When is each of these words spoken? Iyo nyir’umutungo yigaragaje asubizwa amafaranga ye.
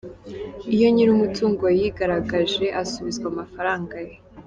Iyo 0.75 0.87
nyir’umutungo 0.93 1.65
yigaragaje 1.79 2.65
asubizwa 2.81 3.25
amafaranga 3.33 3.95
ye. 4.07 4.13